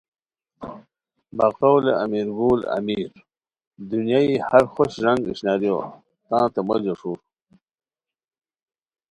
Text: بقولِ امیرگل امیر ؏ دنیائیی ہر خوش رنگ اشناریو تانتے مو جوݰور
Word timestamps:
بقولِ 1.37 1.85
امیرگل 2.03 2.59
امیر 2.77 3.07
؏ 3.17 3.21
دنیائیی 3.89 4.35
ہر 4.47 4.63
خوش 4.73 4.91
رنگ 5.05 5.21
اشناریو 5.31 5.77
تانتے 6.27 6.61
مو 6.67 6.75
جوݰور 6.83 7.19